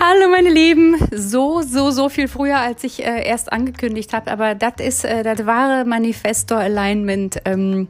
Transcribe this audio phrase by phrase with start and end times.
[0.00, 4.54] Hallo meine Lieben, so, so, so viel früher, als ich äh, erst angekündigt habe, aber
[4.54, 7.40] das ist äh, das wahre Manifestor Alignment.
[7.44, 7.88] Ähm,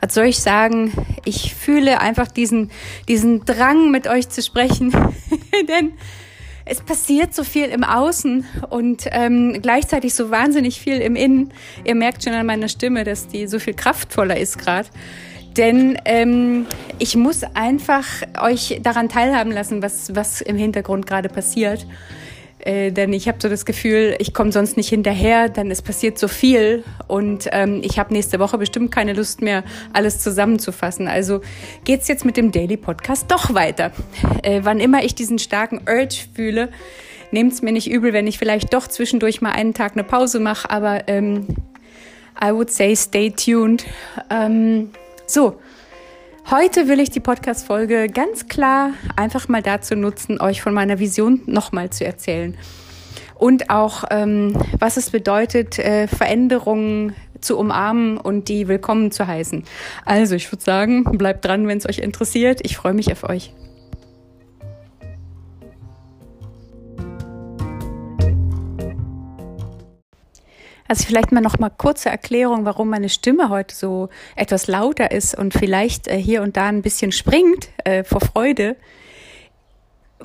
[0.00, 0.92] was soll ich sagen?
[1.24, 2.70] Ich fühle einfach diesen,
[3.08, 4.92] diesen Drang, mit euch zu sprechen,
[5.68, 5.94] denn
[6.66, 11.52] es passiert so viel im Außen und ähm, gleichzeitig so wahnsinnig viel im Innen.
[11.82, 14.88] Ihr merkt schon an meiner Stimme, dass die so viel kraftvoller ist gerade.
[15.60, 16.66] Denn ähm,
[16.98, 18.06] ich muss einfach
[18.40, 21.86] euch daran teilhaben lassen, was, was im Hintergrund gerade passiert.
[22.60, 26.18] Äh, denn ich habe so das Gefühl, ich komme sonst nicht hinterher, denn es passiert
[26.18, 31.08] so viel und ähm, ich habe nächste Woche bestimmt keine Lust mehr, alles zusammenzufassen.
[31.08, 31.42] Also
[31.84, 33.92] geht's jetzt mit dem Daily Podcast doch weiter.
[34.42, 36.70] Äh, wann immer ich diesen starken Urge fühle,
[37.32, 40.70] nehmt's mir nicht übel, wenn ich vielleicht doch zwischendurch mal einen Tag eine Pause mache,
[40.70, 41.48] aber ähm,
[42.42, 43.84] I would say stay tuned.
[44.30, 44.88] Ähm,
[45.32, 45.60] so,
[46.50, 51.42] heute will ich die Podcast-Folge ganz klar einfach mal dazu nutzen, euch von meiner Vision
[51.46, 52.56] nochmal zu erzählen.
[53.36, 59.64] Und auch, ähm, was es bedeutet, äh, Veränderungen zu umarmen und die willkommen zu heißen.
[60.04, 62.60] Also, ich würde sagen, bleibt dran, wenn es euch interessiert.
[62.64, 63.52] Ich freue mich auf euch.
[70.90, 75.38] Also vielleicht mal noch mal kurze Erklärung, warum meine Stimme heute so etwas lauter ist
[75.38, 78.74] und vielleicht äh, hier und da ein bisschen springt äh, vor Freude.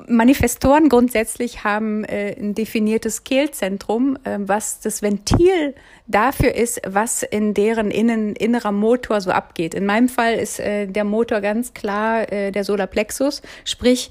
[0.08, 5.76] Manifestoren grundsätzlich haben äh, ein definiertes Kehlzentrum, äh, was das Ventil
[6.08, 9.72] dafür ist, was in deren innen, innerer Motor so abgeht.
[9.72, 14.10] In meinem Fall ist äh, der Motor ganz klar äh, der Solarplexus, sprich,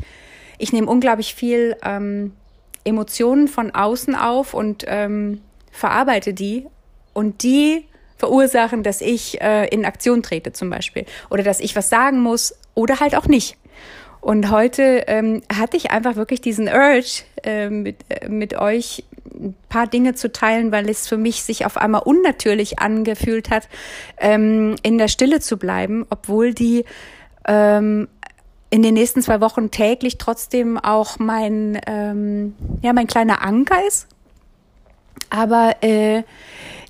[0.57, 2.31] ich nehme unglaublich viel ähm,
[2.85, 5.41] Emotionen von außen auf und ähm,
[5.75, 6.65] verarbeite die
[7.13, 7.85] und die
[8.17, 12.55] verursachen, dass ich äh, in Aktion trete zum Beispiel oder dass ich was sagen muss
[12.73, 13.57] oder halt auch nicht.
[14.21, 19.55] Und heute ähm, hatte ich einfach wirklich diesen Urge, äh, mit, äh, mit euch ein
[19.69, 23.67] paar Dinge zu teilen, weil es für mich sich auf einmal unnatürlich angefühlt hat,
[24.17, 26.85] ähm, in der Stille zu bleiben, obwohl die
[27.47, 28.07] ähm,
[28.71, 34.07] in den nächsten zwei Wochen täglich trotzdem auch mein, ähm, ja, mein kleiner Anker ist
[35.29, 36.23] aber äh,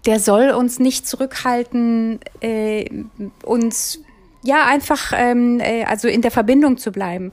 [0.06, 2.86] der soll uns nicht zurückhalten, äh,
[3.44, 4.00] uns
[4.46, 7.32] ja einfach ähm, äh, also in der Verbindung zu bleiben.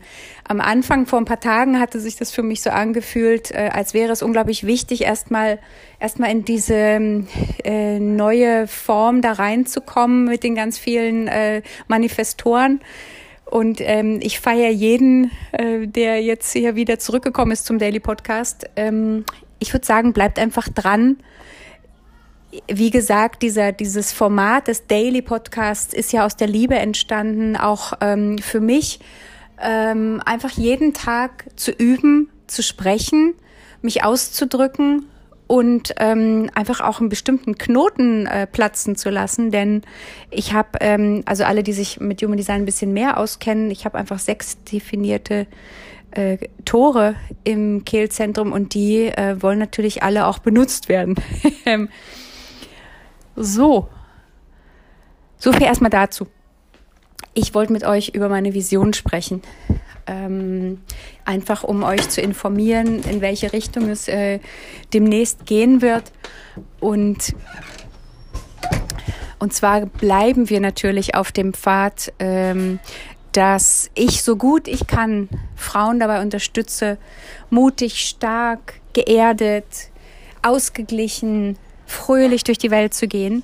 [0.49, 3.95] Am Anfang vor ein paar Tagen hatte sich das für mich so angefühlt, äh, als
[3.95, 5.59] wäre es unglaublich wichtig, erstmal
[6.01, 6.75] erstmal in diese
[7.65, 12.81] äh, neue Form da reinzukommen mit den ganz vielen äh, Manifestoren.
[13.45, 18.65] Und ähm, ich feiere jeden, äh, der jetzt hier wieder zurückgekommen ist zum Daily Podcast.
[18.77, 19.27] Ähm,
[19.63, 21.19] ich würde sagen, bleibt einfach dran.
[22.67, 27.95] Wie gesagt, dieser, dieses Format des Daily Podcasts ist ja aus der Liebe entstanden, auch
[28.01, 29.01] ähm, für mich,
[29.63, 33.35] ähm, einfach jeden Tag zu üben, zu sprechen,
[33.81, 35.07] mich auszudrücken
[35.47, 39.83] und ähm, einfach auch einen bestimmten Knoten äh, platzen zu lassen, denn
[40.31, 43.85] ich habe, ähm, also alle, die sich mit Human Design ein bisschen mehr auskennen, ich
[43.85, 45.47] habe einfach sechs definierte
[46.13, 51.17] äh, Tore im Kehlzentrum und die äh, wollen natürlich alle auch benutzt werden.
[53.37, 53.89] so.
[55.39, 56.29] So viel erstmal dazu.
[57.35, 59.43] Ich wollte mit euch über meine Vision sprechen.
[60.07, 60.81] Ähm,
[61.25, 64.41] einfach um euch zu informieren, in welche Richtung es äh,
[64.93, 66.13] demnächst gehen wird.
[66.81, 67.35] Und,
[69.39, 72.81] und zwar bleiben wir natürlich auf dem Pfad ähm,
[73.33, 76.99] dass ich so gut ich kann Frauen dabei unterstütze,
[77.51, 79.65] mutig, stark, geerdet,
[80.43, 83.43] ausgeglichen, fröhlich durch die Welt zu gehen.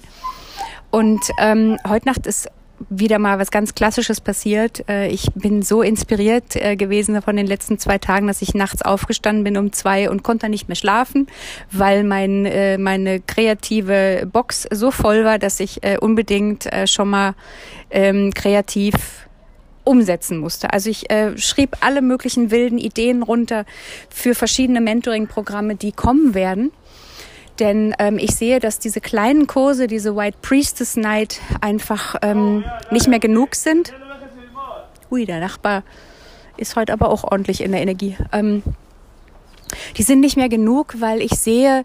[0.90, 2.48] Und ähm, heute Nacht ist
[2.88, 4.88] wieder mal was ganz Klassisches passiert.
[4.88, 8.82] Äh, ich bin so inspiriert äh, gewesen von den letzten zwei Tagen, dass ich nachts
[8.82, 11.26] aufgestanden bin um zwei und konnte nicht mehr schlafen,
[11.70, 17.34] weil mein, äh, meine kreative Box so voll war, dass ich unbedingt schon mal
[17.90, 19.28] ähm, kreativ
[19.88, 20.72] umsetzen musste.
[20.72, 23.64] Also ich äh, schrieb alle möglichen wilden Ideen runter
[24.10, 26.70] für verschiedene Mentoring-Programme, die kommen werden.
[27.58, 33.08] Denn ähm, ich sehe, dass diese kleinen Kurse, diese White Priestess Night einfach ähm, nicht
[33.08, 33.92] mehr genug sind.
[35.10, 35.82] Ui, der Nachbar
[36.56, 38.16] ist heute aber auch ordentlich in der Energie.
[38.32, 38.62] Ähm,
[39.96, 41.84] die sind nicht mehr genug, weil ich sehe,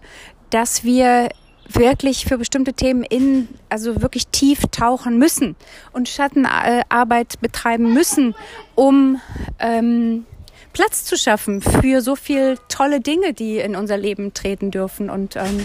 [0.50, 1.28] dass wir
[1.68, 5.56] wirklich für bestimmte Themen in, also wirklich tief tauchen müssen
[5.92, 8.34] und Schattenarbeit betreiben müssen,
[8.74, 9.20] um
[9.58, 10.26] ähm,
[10.74, 15.08] Platz zu schaffen für so viel tolle Dinge, die in unser Leben treten dürfen.
[15.08, 15.64] Und ähm,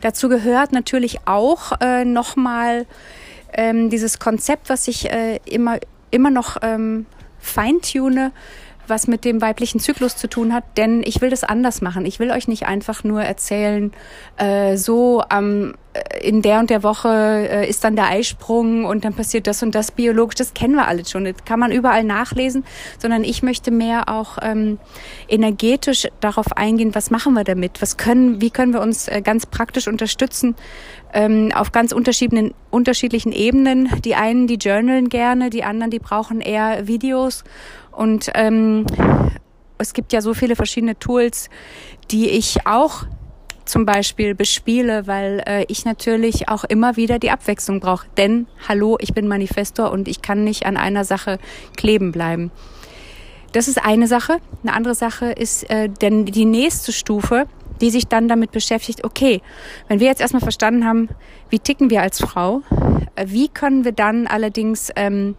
[0.00, 2.86] dazu gehört natürlich auch äh, nochmal
[3.52, 5.78] ähm, dieses Konzept, was ich äh, immer,
[6.10, 7.06] immer noch ähm,
[7.40, 8.32] feintune,
[8.88, 12.06] was mit dem weiblichen Zyklus zu tun hat, denn ich will das anders machen.
[12.06, 13.92] Ich will euch nicht einfach nur erzählen,
[14.36, 19.04] äh, so am äh, in der und der Woche äh, ist dann der Eisprung und
[19.04, 20.36] dann passiert das und das biologisch.
[20.36, 21.24] Das kennen wir alle schon.
[21.24, 22.64] Das kann man überall nachlesen,
[22.98, 24.78] sondern ich möchte mehr auch ähm,
[25.28, 27.82] energetisch darauf eingehen, was machen wir damit?
[27.82, 30.56] Was können, wie können wir uns äh, ganz praktisch unterstützen
[31.12, 33.88] ähm, auf ganz unterschiedlichen, unterschiedlichen Ebenen.
[34.02, 37.44] Die einen, die journalen gerne, die anderen, die brauchen eher Videos
[37.96, 38.86] und ähm,
[39.78, 41.48] es gibt ja so viele verschiedene Tools,
[42.10, 43.04] die ich auch
[43.64, 48.06] zum Beispiel bespiele, weil äh, ich natürlich auch immer wieder die Abwechslung brauche.
[48.16, 51.38] Denn, hallo, ich bin Manifestor und ich kann nicht an einer Sache
[51.76, 52.52] kleben bleiben.
[53.52, 54.38] Das ist eine Sache.
[54.62, 57.46] Eine andere Sache ist äh, denn die nächste Stufe,
[57.80, 59.42] die sich dann damit beschäftigt, okay,
[59.88, 61.08] wenn wir jetzt erstmal verstanden haben,
[61.50, 62.62] wie ticken wir als Frau,
[63.16, 65.34] äh, wie können wir dann allerdings ähm,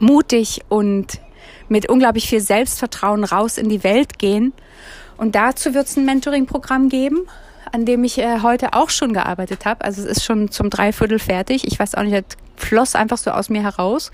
[0.00, 1.20] mutig und
[1.68, 4.52] mit unglaublich viel Selbstvertrauen raus in die Welt gehen.
[5.16, 7.26] Und dazu wird es ein Mentoring-Programm geben,
[7.72, 9.84] an dem ich äh, heute auch schon gearbeitet habe.
[9.84, 11.66] Also es ist schon zum Dreiviertel fertig.
[11.66, 14.10] Ich weiß auch nicht, das floss einfach so aus mir heraus.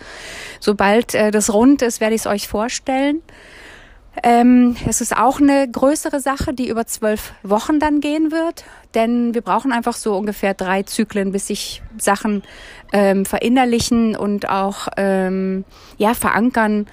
[0.60, 3.22] Sobald äh, das rund ist, werde ich es euch vorstellen.
[4.22, 8.64] Ähm, es ist auch eine größere Sache, die über zwölf Wochen dann gehen wird,
[8.94, 12.42] denn wir brauchen einfach so ungefähr drei Zyklen, bis sich Sachen
[12.92, 15.64] ähm, verinnerlichen und auch ähm,
[15.98, 16.86] ja verankern.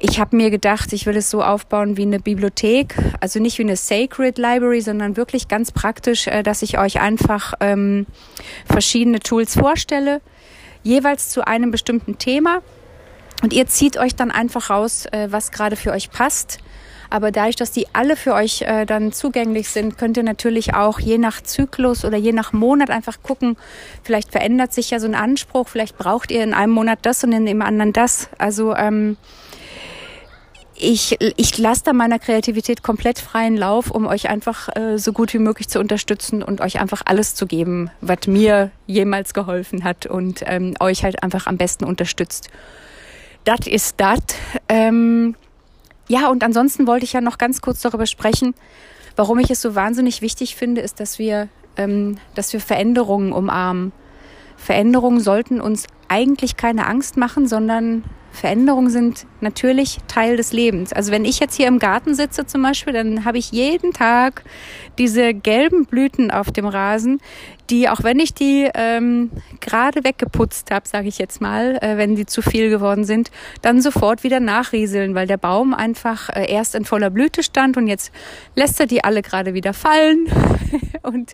[0.00, 3.62] Ich habe mir gedacht, ich will es so aufbauen wie eine Bibliothek, also nicht wie
[3.62, 8.06] eine Sacred Library, sondern wirklich ganz praktisch, äh, dass ich euch einfach ähm,
[8.64, 10.20] verschiedene Tools vorstelle,
[10.82, 12.60] jeweils zu einem bestimmten Thema
[13.42, 16.58] und ihr zieht euch dann einfach raus, äh, was gerade für euch passt.
[17.10, 20.98] Aber dadurch, dass die alle für euch äh, dann zugänglich sind, könnt ihr natürlich auch
[20.98, 23.56] je nach Zyklus oder je nach Monat einfach gucken.
[24.02, 25.68] Vielleicht verändert sich ja so ein Anspruch.
[25.68, 28.28] Vielleicht braucht ihr in einem Monat das und in dem anderen das.
[28.38, 29.16] Also ähm,
[30.74, 35.32] ich, ich lasse da meiner Kreativität komplett freien Lauf, um euch einfach äh, so gut
[35.32, 40.06] wie möglich zu unterstützen und euch einfach alles zu geben, was mir jemals geholfen hat
[40.06, 42.50] und ähm, euch halt einfach am besten unterstützt
[43.46, 44.20] das ist das.
[44.68, 45.34] Ähm,
[46.08, 48.54] ja, und ansonsten wollte ich ja noch ganz kurz darüber sprechen,
[49.16, 53.92] warum ich es so wahnsinnig wichtig finde, ist, dass wir, ähm, dass wir Veränderungen umarmen.
[54.56, 58.04] Veränderungen sollten uns eigentlich keine Angst machen, sondern
[58.36, 60.92] Veränderungen sind natürlich Teil des Lebens.
[60.92, 64.44] Also wenn ich jetzt hier im Garten sitze zum Beispiel, dann habe ich jeden Tag
[64.98, 67.18] diese gelben Blüten auf dem Rasen,
[67.70, 69.30] die, auch wenn ich die ähm,
[69.60, 73.30] gerade weggeputzt habe, sage ich jetzt mal, äh, wenn die zu viel geworden sind,
[73.62, 77.86] dann sofort wieder nachrieseln, weil der Baum einfach äh, erst in voller Blüte stand und
[77.86, 78.12] jetzt
[78.54, 80.28] lässt er die alle gerade wieder fallen.
[81.02, 81.32] und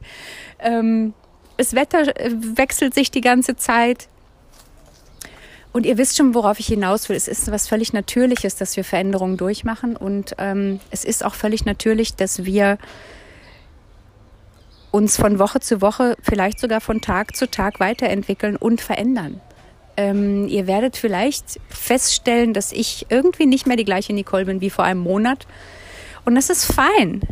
[0.61, 1.15] ähm,
[1.57, 4.09] das Wetter äh, wechselt sich die ganze Zeit.
[5.73, 7.17] Und ihr wisst schon, worauf ich hinaus will.
[7.17, 9.97] Es ist was völlig Natürliches, dass wir Veränderungen durchmachen.
[9.97, 12.79] Und ähm, es ist auch völlig natürlich, dass wir
[14.91, 19.41] uns von Woche zu Woche, vielleicht sogar von Tag zu Tag weiterentwickeln und verändern.
[19.97, 24.71] Ähm, ihr werdet vielleicht feststellen, dass ich irgendwie nicht mehr die gleiche Nicole bin wie
[24.71, 25.47] vor einem Monat.
[26.27, 27.23] Und das ist fein.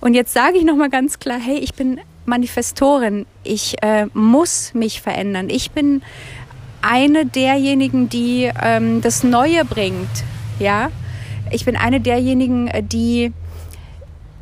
[0.00, 3.26] Und jetzt sage ich nochmal ganz klar, hey, ich bin Manifestorin.
[3.42, 5.48] Ich äh, muss mich verändern.
[5.50, 6.02] Ich bin
[6.82, 10.24] eine derjenigen, die ähm, das Neue bringt.
[10.58, 10.90] Ja,
[11.50, 13.32] ich bin eine derjenigen, äh, die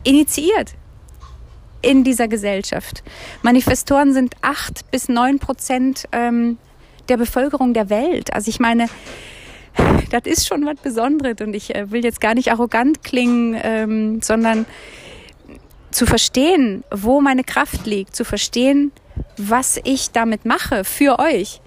[0.04, 0.74] initiiert
[1.82, 3.02] in dieser Gesellschaft.
[3.42, 6.58] Manifestoren sind acht bis neun Prozent ähm,
[7.08, 8.32] der Bevölkerung der Welt.
[8.32, 8.88] Also ich meine,
[10.10, 14.22] das ist schon was Besonderes und ich äh, will jetzt gar nicht arrogant klingen, ähm,
[14.22, 14.66] sondern
[15.90, 18.90] zu verstehen, wo meine Kraft liegt, zu verstehen,
[19.36, 21.60] was ich damit mache für euch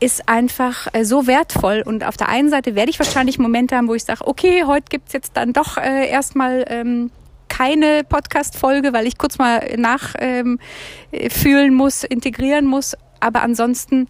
[0.00, 1.82] ist einfach äh, so wertvoll.
[1.84, 4.86] Und auf der einen Seite werde ich wahrscheinlich Momente haben, wo ich sage, okay, heute
[4.88, 7.10] gibt's jetzt dann doch äh, erstmal ähm,
[7.48, 10.58] keine Podcast-Folge, weil ich kurz mal nachfühlen
[11.12, 12.96] ähm, muss, integrieren muss.
[13.20, 14.08] Aber ansonsten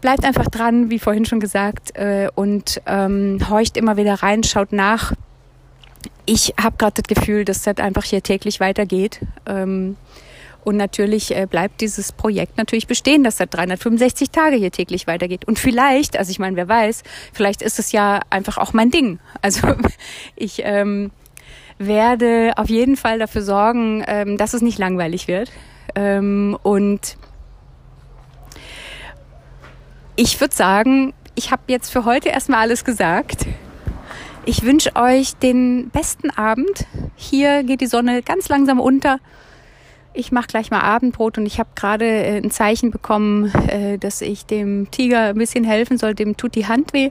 [0.00, 4.72] bleibt einfach dran, wie vorhin schon gesagt, äh, und ähm, horcht immer wieder rein, schaut
[4.72, 5.12] nach.
[6.26, 9.20] Ich habe gerade das Gefühl, dass das einfach hier täglich weitergeht.
[9.46, 9.96] Ähm,
[10.64, 15.44] und natürlich äh, bleibt dieses Projekt natürlich bestehen, dass seit 365 Tage hier täglich weitergeht.
[15.46, 17.02] Und vielleicht, also ich meine, wer weiß,
[17.32, 19.18] vielleicht ist es ja einfach auch mein Ding.
[19.42, 19.74] Also
[20.36, 21.10] ich ähm,
[21.78, 25.52] werde auf jeden Fall dafür sorgen, ähm, dass es nicht langweilig wird.
[25.94, 27.16] Ähm, und
[30.16, 33.46] ich würde sagen, ich habe jetzt für heute erstmal alles gesagt.
[34.46, 36.86] Ich wünsche euch den besten Abend.
[37.16, 39.18] Hier geht die Sonne ganz langsam unter.
[40.16, 44.20] Ich mache gleich mal Abendbrot und ich habe gerade äh, ein Zeichen bekommen, äh, dass
[44.20, 46.14] ich dem Tiger ein bisschen helfen soll.
[46.14, 47.10] Dem tut die Hand weh.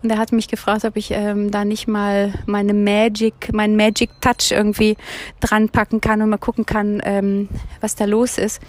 [0.00, 4.10] Und er hat mich gefragt, ob ich ähm, da nicht mal meine Magic, meinen Magic
[4.20, 4.96] Touch irgendwie
[5.40, 7.48] dran packen kann und mal gucken kann, ähm,
[7.80, 8.62] was da los ist.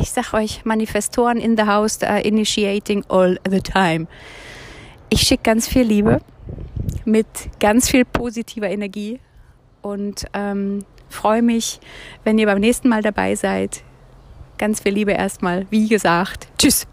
[0.00, 4.08] Ich sag euch, Manifestoren in the house are initiating all the time.
[5.08, 6.20] Ich schicke ganz viel Liebe
[7.06, 7.26] mit
[7.60, 9.20] ganz viel positiver Energie
[9.80, 11.80] und ähm, freue mich,
[12.24, 13.82] wenn ihr beim nächsten Mal dabei seid.
[14.58, 15.66] Ganz viel Liebe erstmal.
[15.70, 16.86] Wie gesagt, tschüss.